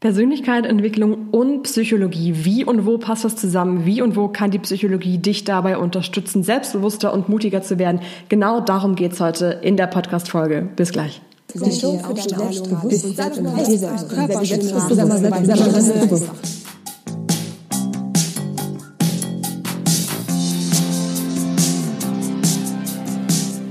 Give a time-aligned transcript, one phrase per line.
[0.00, 2.44] Persönlichkeit, Entwicklung und Psychologie.
[2.44, 3.84] Wie und wo passt das zusammen?
[3.84, 8.00] Wie und wo kann die Psychologie dich dabei unterstützen, selbstbewusster und mutiger zu werden?
[8.28, 10.68] Genau darum geht's heute in der Podcast-Folge.
[10.76, 11.20] Bis gleich.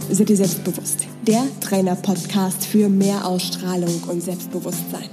[0.09, 1.05] Seid ihr selbstbewusst?
[1.25, 5.07] Der Trainer-Podcast für mehr Ausstrahlung und Selbstbewusstsein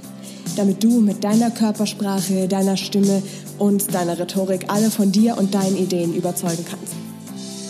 [0.55, 3.21] damit du mit deiner Körpersprache, deiner Stimme
[3.57, 6.93] und deiner Rhetorik alle von dir und deinen Ideen überzeugen kannst.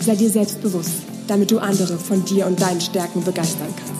[0.04, 0.92] Sei dir selbstbewusst,
[1.26, 3.92] damit du andere von dir und deinen Stärken begeistern kannst.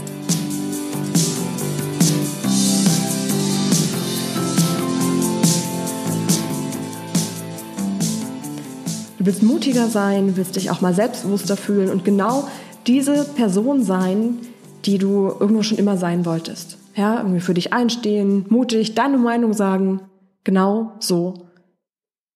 [9.19, 12.47] Du willst mutiger sein, willst dich auch mal selbstbewusster fühlen und genau
[12.87, 14.39] diese Person sein,
[14.85, 16.79] die du irgendwo schon immer sein wolltest.
[16.97, 20.01] Ja, irgendwie für dich einstehen, mutig, deine Meinung sagen,
[20.45, 21.51] genau so,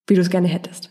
[0.06, 0.90] wie du es gerne hättest.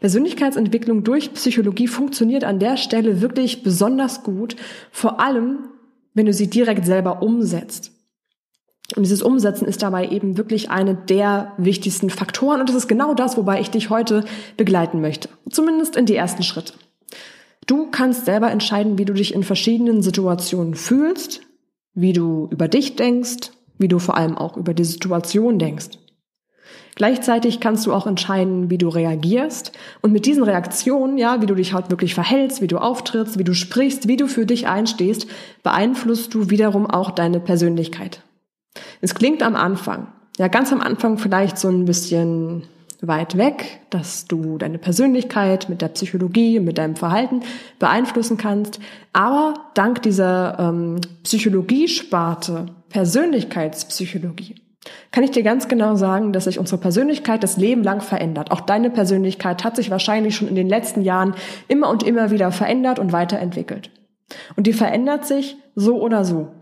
[0.00, 4.56] Persönlichkeitsentwicklung durch Psychologie funktioniert an der Stelle wirklich besonders gut,
[4.90, 5.68] vor allem,
[6.14, 7.92] wenn du sie direkt selber umsetzt.
[8.96, 13.14] Und dieses Umsetzen ist dabei eben wirklich eine der wichtigsten Faktoren und das ist genau
[13.14, 14.24] das, wobei ich dich heute
[14.56, 15.28] begleiten möchte.
[15.50, 16.72] Zumindest in die ersten Schritte.
[17.66, 21.45] Du kannst selber entscheiden, wie du dich in verschiedenen Situationen fühlst,
[21.96, 25.98] wie du über dich denkst, wie du vor allem auch über die Situation denkst.
[26.94, 31.54] Gleichzeitig kannst du auch entscheiden, wie du reagierst und mit diesen Reaktionen, ja, wie du
[31.54, 35.26] dich halt wirklich verhältst, wie du auftrittst, wie du sprichst, wie du für dich einstehst,
[35.62, 38.22] beeinflusst du wiederum auch deine Persönlichkeit.
[39.02, 42.62] Es klingt am Anfang, ja, ganz am Anfang vielleicht so ein bisschen
[43.00, 47.42] weit weg, dass du deine Persönlichkeit mit der Psychologie, mit deinem Verhalten
[47.78, 48.80] beeinflussen kannst.
[49.12, 54.56] Aber dank dieser ähm, Psychologiesparte, Persönlichkeitspsychologie,
[55.10, 58.50] kann ich dir ganz genau sagen, dass sich unsere Persönlichkeit das Leben lang verändert.
[58.50, 61.34] Auch deine Persönlichkeit hat sich wahrscheinlich schon in den letzten Jahren
[61.68, 63.90] immer und immer wieder verändert und weiterentwickelt.
[64.56, 66.52] Und die verändert sich so oder so.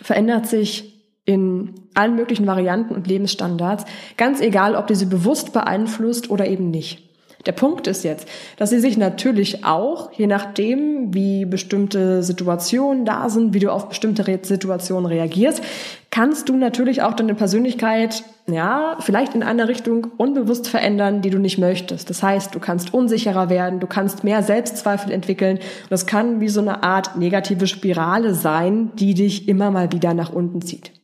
[0.00, 3.84] Verändert sich in allen möglichen Varianten und Lebensstandards,
[4.16, 7.10] ganz egal, ob sie bewusst beeinflusst oder eben nicht.
[7.46, 8.28] Der Punkt ist jetzt,
[8.58, 13.88] dass sie sich natürlich auch, je nachdem, wie bestimmte Situationen da sind, wie du auf
[13.88, 15.62] bestimmte Situationen reagierst,
[16.10, 21.38] kannst du natürlich auch deine Persönlichkeit, ja, vielleicht in einer Richtung unbewusst verändern, die du
[21.38, 22.10] nicht möchtest.
[22.10, 26.48] Das heißt, du kannst unsicherer werden, du kannst mehr Selbstzweifel entwickeln und das kann wie
[26.48, 30.99] so eine Art negative Spirale sein, die dich immer mal wieder nach unten zieht.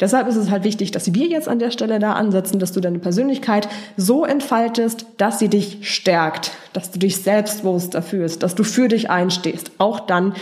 [0.00, 2.80] Deshalb ist es halt wichtig, dass wir jetzt an der Stelle da ansetzen, dass du
[2.80, 8.64] deine Persönlichkeit so entfaltest, dass sie dich stärkt, dass du dich selbstbewusster fühlst, dass du
[8.64, 9.72] für dich einstehst.
[9.78, 10.34] Auch dann,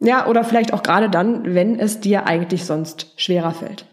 [0.00, 3.86] ja, oder vielleicht auch gerade dann, wenn es dir eigentlich sonst schwerer fällt.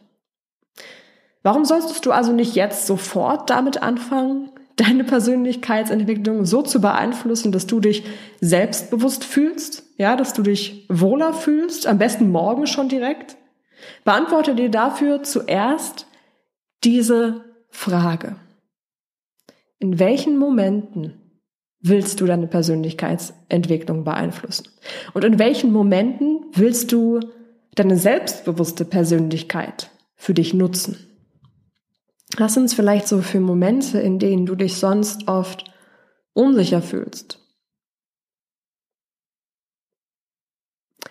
[1.44, 7.68] Warum solltest du also nicht jetzt sofort damit anfangen, deine Persönlichkeitsentwicklung so zu beeinflussen, dass
[7.68, 8.04] du dich
[8.42, 13.38] selbstbewusst fühlst, ja, dass du dich wohler fühlst, am besten morgen schon direkt?
[14.04, 16.08] Beantworte dir dafür zuerst
[16.84, 18.36] diese Frage.
[19.80, 21.42] In welchen Momenten
[21.80, 24.68] willst du deine Persönlichkeitsentwicklung beeinflussen?
[25.14, 27.20] Und in welchen Momenten willst du
[27.76, 30.98] deine selbstbewusste Persönlichkeit für dich nutzen?
[32.38, 35.72] Was sind vielleicht so für Momente, in denen du dich sonst oft
[36.34, 37.40] unsicher fühlst?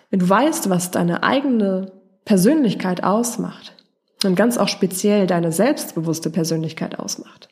[0.09, 1.96] Wenn du weißt, was deine eigene
[2.27, 3.73] Persönlichkeit ausmacht
[4.25, 7.47] und ganz auch speziell deine selbstbewusste Persönlichkeit ausmacht,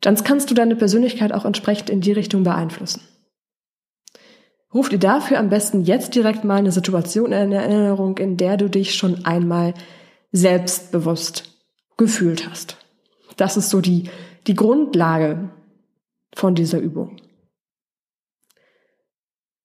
[0.00, 3.02] dann kannst du deine Persönlichkeit auch entsprechend in die Richtung beeinflussen.
[4.74, 8.68] Ruf dir dafür am besten jetzt direkt mal eine Situation in Erinnerung, in der du
[8.68, 9.72] dich schon einmal
[10.32, 11.44] selbstbewusst
[11.96, 12.76] gefühlt hast.
[13.36, 14.10] Das ist so die,
[14.48, 15.48] die Grundlage
[16.34, 17.18] von dieser Übung.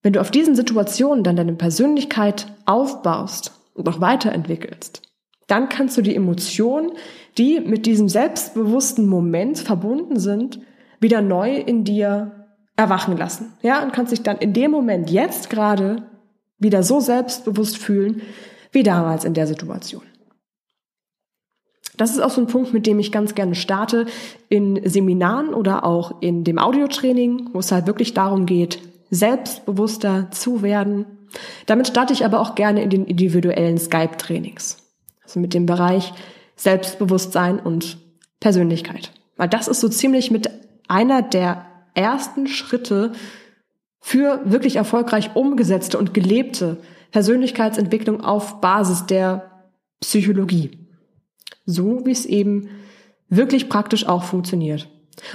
[0.04, 5.02] Wenn du auf diesen Situationen dann deine Persönlichkeit aufbaust auch weiterentwickelst,
[5.48, 6.92] dann kannst du die Emotionen,
[7.38, 10.60] die mit diesem selbstbewussten Moment verbunden sind,
[11.00, 13.54] wieder neu in dir erwachen lassen.
[13.62, 16.04] Ja, und kannst dich dann in dem Moment jetzt gerade
[16.60, 18.22] wieder so selbstbewusst fühlen
[18.72, 20.04] wie damals in der Situation.
[21.98, 24.06] Das ist auch so ein Punkt, mit dem ich ganz gerne starte
[24.48, 28.80] in Seminaren oder auch in dem Audiotraining, wo es halt wirklich darum geht,
[29.12, 31.06] selbstbewusster zu werden,
[31.66, 34.78] damit starte ich aber auch gerne in den individuellen Skype-Trainings.
[35.24, 36.14] Also mit dem Bereich
[36.56, 37.98] Selbstbewusstsein und
[38.40, 39.12] Persönlichkeit.
[39.38, 40.50] Weil das ist so ziemlich mit
[40.88, 43.14] einer der ersten Schritte
[44.00, 46.78] für wirklich erfolgreich umgesetzte und gelebte
[47.12, 49.52] Persönlichkeitsentwicklung auf Basis der
[50.00, 50.72] Psychologie.
[51.66, 52.70] so wie es eben
[53.30, 54.90] wirklich praktisch auch funktioniert.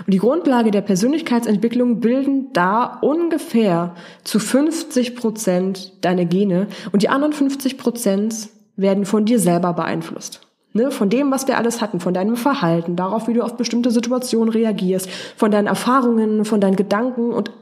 [0.06, 7.08] Und die Grundlage der Persönlichkeitsentwicklung bilden da ungefähr zu 50 Prozent deine Gene und die
[7.08, 10.40] anderen 50 Prozent werden von dir selber beeinflusst.
[10.76, 13.92] Ne, von dem, was wir alles hatten, von deinem Verhalten, darauf, wie du auf bestimmte
[13.92, 17.52] Situationen reagierst, von deinen Erfahrungen, von deinen Gedanken und,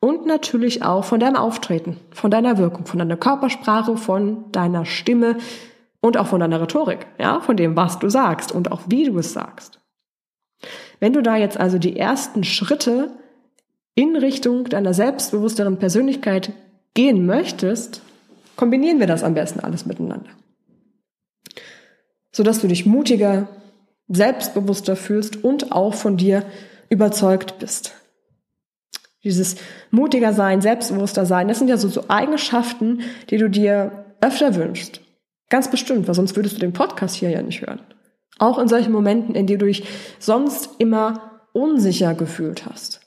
[0.00, 5.36] und natürlich auch von deinem Auftreten, von deiner Wirkung, von deiner Körpersprache, von deiner Stimme
[6.00, 9.16] und auch von deiner Rhetorik, ja, von dem, was du sagst und auch wie du
[9.18, 9.79] es sagst.
[11.00, 13.10] Wenn du da jetzt also die ersten Schritte
[13.94, 16.52] in Richtung deiner selbstbewussteren Persönlichkeit
[16.94, 18.02] gehen möchtest,
[18.56, 20.30] kombinieren wir das am besten alles miteinander.
[22.30, 23.48] Sodass du dich mutiger,
[24.08, 26.44] selbstbewusster fühlst und auch von dir
[26.90, 27.94] überzeugt bist.
[29.24, 29.56] Dieses
[29.90, 33.00] mutiger sein, selbstbewusster sein, das sind ja so, so Eigenschaften,
[33.30, 35.00] die du dir öfter wünschst.
[35.48, 37.80] Ganz bestimmt, weil sonst würdest du den Podcast hier ja nicht hören.
[38.40, 39.84] Auch in solchen Momenten, in denen du dich
[40.18, 43.00] sonst immer unsicher gefühlt hast.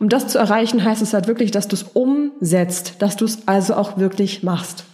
[0.00, 3.46] Um das zu erreichen, heißt es halt wirklich, dass du es umsetzt, dass du es
[3.46, 4.84] also auch wirklich machst.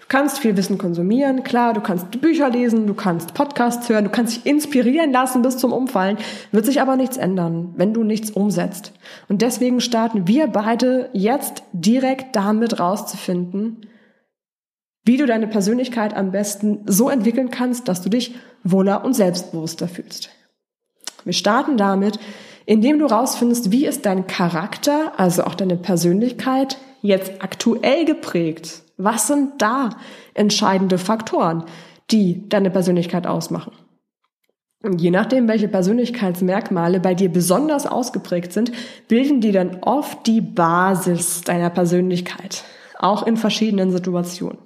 [0.00, 4.10] Du kannst viel Wissen konsumieren, klar, du kannst Bücher lesen, du kannst Podcasts hören, du
[4.10, 6.16] kannst dich inspirieren lassen bis zum Umfallen,
[6.50, 8.92] wird sich aber nichts ändern, wenn du nichts umsetzt.
[9.28, 13.86] Und deswegen starten wir beide jetzt direkt damit rauszufinden,
[15.04, 19.88] wie du deine Persönlichkeit am besten so entwickeln kannst, dass du dich wohler und selbstbewusster
[19.88, 20.30] fühlst.
[21.24, 22.18] Wir starten damit,
[22.66, 28.82] indem du rausfindest, wie ist dein Charakter, also auch deine Persönlichkeit, jetzt aktuell geprägt.
[28.96, 29.90] Was sind da
[30.34, 31.64] entscheidende Faktoren,
[32.10, 33.72] die deine Persönlichkeit ausmachen?
[34.84, 38.72] Und je nachdem, welche Persönlichkeitsmerkmale bei dir besonders ausgeprägt sind,
[39.06, 42.64] bilden die dann oft die Basis deiner Persönlichkeit,
[42.98, 44.58] auch in verschiedenen Situationen.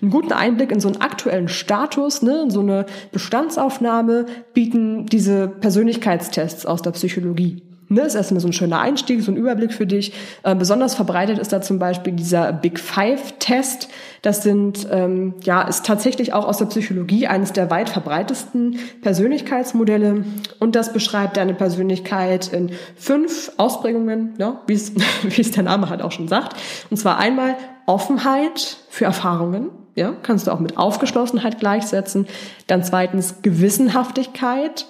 [0.00, 5.48] Einen guten Einblick in so einen aktuellen Status, ne, in so eine Bestandsaufnahme bieten diese
[5.48, 7.62] Persönlichkeitstests aus der Psychologie.
[7.88, 10.14] Ne, ist erstmal so ein schöner Einstieg, so ein Überblick für dich.
[10.44, 13.88] Äh, besonders verbreitet ist da zum Beispiel dieser Big Five Test.
[14.22, 20.24] Das sind, ähm, ja, ist tatsächlich auch aus der Psychologie eines der weit verbreitesten Persönlichkeitsmodelle.
[20.58, 25.90] Und das beschreibt deine Persönlichkeit in fünf Ausprägungen, ne, wie es, wie es der Name
[25.90, 26.56] halt auch schon sagt.
[26.88, 27.56] Und zwar einmal
[27.86, 32.26] Offenheit für Erfahrungen, ja, kannst du auch mit Aufgeschlossenheit gleichsetzen.
[32.66, 34.86] Dann zweitens Gewissenhaftigkeit,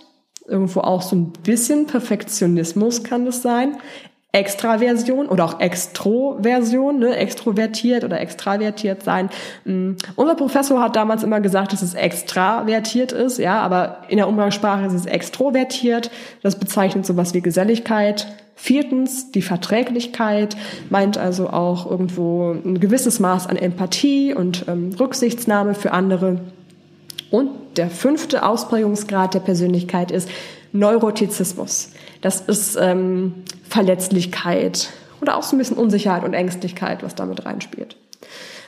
[0.46, 3.76] irgendwo auch so ein bisschen Perfektionismus kann das sein.
[4.34, 9.28] Extraversion oder auch Extroversion, ne, extrovertiert oder extravertiert sein.
[9.66, 9.96] Mhm.
[10.16, 14.86] Unser Professor hat damals immer gesagt, dass es extravertiert ist, ja, aber in der Umgangssprache
[14.86, 16.10] ist es extrovertiert.
[16.42, 18.26] Das bezeichnet sowas wie Geselligkeit.
[18.54, 20.56] Viertens, die Verträglichkeit
[20.88, 26.40] meint also auch irgendwo ein gewisses Maß an Empathie und ähm, Rücksichtsnahme für andere.
[27.32, 30.28] Und der fünfte Ausprägungsgrad der Persönlichkeit ist
[30.72, 31.88] Neurotizismus.
[32.20, 34.90] Das ist ähm, Verletzlichkeit
[35.22, 37.96] oder auch so ein bisschen Unsicherheit und Ängstlichkeit, was damit reinspielt.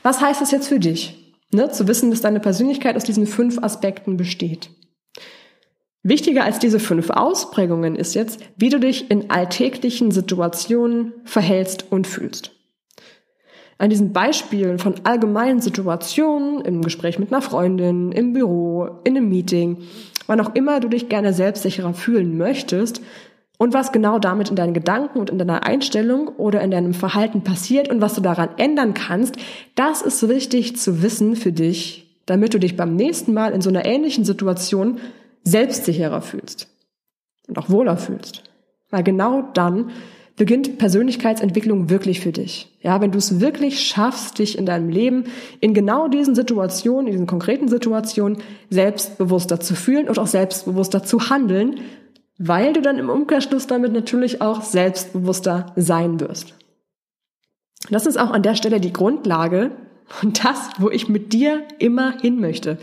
[0.03, 1.37] Was heißt das jetzt für dich?
[1.53, 4.71] Ne, zu wissen, dass deine Persönlichkeit aus diesen fünf Aspekten besteht.
[6.03, 12.07] Wichtiger als diese fünf Ausprägungen ist jetzt, wie du dich in alltäglichen Situationen verhältst und
[12.07, 12.53] fühlst.
[13.79, 19.29] An diesen Beispielen von allgemeinen Situationen, im Gespräch mit einer Freundin, im Büro, in einem
[19.29, 19.79] Meeting,
[20.27, 23.01] wann auch immer du dich gerne selbstsicherer fühlen möchtest
[23.59, 27.43] und was genau damit in deinen Gedanken und in deiner Einstellung oder in deinem Verhalten
[27.43, 29.37] passiert und was du daran ändern kannst,
[29.75, 33.71] das ist wichtig zu wissen für dich, damit du dich beim nächsten Mal in so
[33.71, 34.99] einer ähnlichen Situation
[35.45, 36.69] selbstsicherer fühlst
[37.49, 38.43] und auch wohler fühlst.
[38.91, 39.91] Weil genau dann
[40.37, 42.73] beginnt Persönlichkeitsentwicklung wirklich für dich.
[42.81, 45.25] Ja, wenn du es wirklich schaffst, dich in deinem Leben
[45.61, 48.39] in genau diesen Situationen, in diesen konkreten Situationen
[48.71, 51.81] selbstbewusster zu fühlen und auch selbstbewusster zu handeln,
[52.37, 56.55] weil du dann im Umkehrschluss damit natürlich auch selbstbewusster sein wirst.
[57.91, 59.71] Das ist auch an der Stelle die Grundlage
[60.23, 62.79] und das, wo ich mit dir immer hin möchte.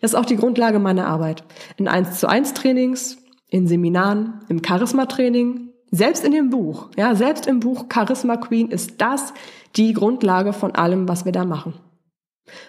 [0.00, 1.44] Das ist auch die Grundlage meiner Arbeit.
[1.76, 3.18] In 1 zu 1 Trainings,
[3.50, 9.00] in Seminaren, im Charisma-Training, selbst in dem Buch, ja, selbst im Buch Charisma Queen ist
[9.00, 9.32] das
[9.76, 11.74] die Grundlage von allem, was wir da machen.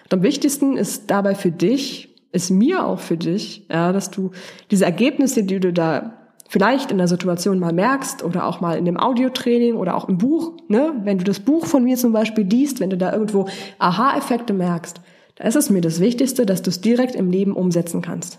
[0.04, 4.30] Und am wichtigsten ist dabei für dich, ist mir auch für dich, ja, dass du
[4.70, 8.84] diese Ergebnisse, die du da vielleicht in der Situation mal merkst oder auch mal in
[8.84, 12.44] dem Audiotraining oder auch im Buch, ne, wenn du das Buch von mir zum Beispiel
[12.44, 15.00] liest, wenn du da irgendwo Aha-Effekte merkst,
[15.36, 18.38] da ist es mir das Wichtigste, dass du es direkt im Leben umsetzen kannst.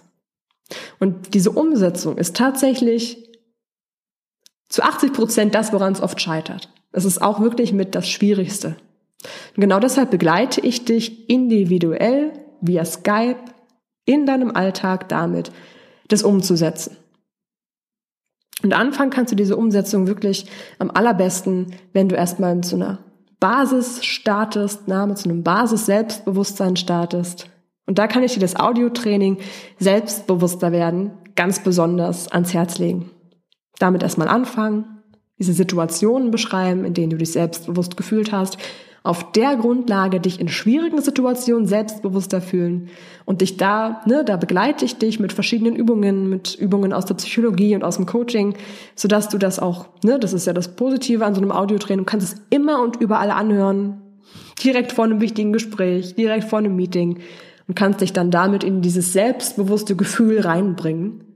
[1.00, 3.27] Und diese Umsetzung ist tatsächlich
[4.70, 6.70] zu 80 Prozent das, woran es oft scheitert.
[6.92, 8.76] Es ist auch wirklich mit das Schwierigste.
[9.56, 13.38] Und genau deshalb begleite ich dich individuell via Skype
[14.06, 15.52] in deinem Alltag damit,
[16.08, 16.98] das umzusetzen.
[18.64, 20.46] Und anfangen kannst du diese Umsetzung wirklich
[20.80, 23.00] am allerbesten, wenn du erstmal zu einer
[23.40, 27.50] Basis startest, na, mit so einem Basis-Selbstbewusstsein startest.
[27.86, 29.38] Und da kann ich dir das Audiotraining
[29.80, 33.12] Selbstbewusster werden ganz besonders ans Herz legen.
[33.80, 34.86] Damit erstmal anfangen,
[35.40, 38.58] diese Situationen beschreiben, in denen du dich selbstbewusst gefühlt hast,
[39.08, 42.90] auf der Grundlage dich in schwierigen Situationen selbstbewusster fühlen
[43.24, 47.14] und dich da, ne, da begleite ich dich mit verschiedenen Übungen, mit Übungen aus der
[47.14, 48.56] Psychologie und aus dem Coaching,
[48.96, 52.10] sodass du das auch, ne, das ist ja das Positive an so einem Audiotraining, du
[52.10, 54.02] kannst es immer und überall anhören,
[54.62, 57.20] direkt vor einem wichtigen Gespräch, direkt vor einem Meeting
[57.70, 61.27] und kannst dich dann damit in dieses selbstbewusste Gefühl reinbringen.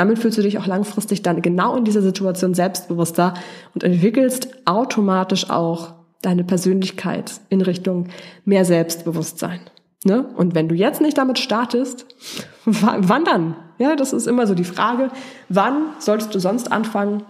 [0.00, 3.34] Damit fühlst du dich auch langfristig dann genau in dieser Situation selbstbewusster
[3.74, 5.92] und entwickelst automatisch auch
[6.22, 8.08] deine Persönlichkeit in Richtung
[8.46, 9.60] mehr Selbstbewusstsein.
[10.06, 10.24] Ne?
[10.38, 12.06] Und wenn du jetzt nicht damit startest,
[12.64, 13.56] wann dann?
[13.76, 15.10] Ja, das ist immer so die Frage.
[15.50, 17.22] Wann solltest du sonst anfangen?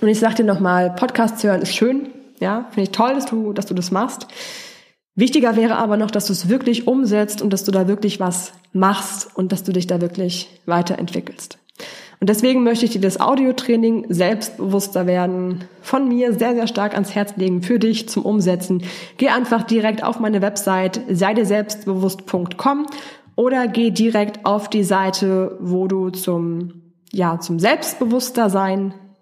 [0.00, 2.08] Und ich sag dir nochmal, Podcasts hören ist schön.
[2.40, 4.28] Ja, finde ich toll, dass du, dass du das machst.
[5.14, 8.54] Wichtiger wäre aber noch, dass du es wirklich umsetzt und dass du da wirklich was
[8.72, 11.58] machst und dass du dich da wirklich weiterentwickelst.
[12.20, 17.14] Und deswegen möchte ich dir das Audiotraining selbstbewusster werden von mir sehr, sehr stark ans
[17.14, 18.82] Herz legen für dich zum Umsetzen.
[19.18, 22.86] Geh einfach direkt auf meine Website seideselbstbewusst.com
[23.36, 26.82] oder geh direkt auf die Seite, wo du zum,
[27.12, 28.50] ja, zum Selbstbewusster